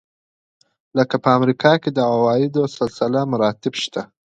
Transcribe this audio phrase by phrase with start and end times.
[0.97, 4.01] لکه په امریکا کې د عوایدو سلسله مراتب شته.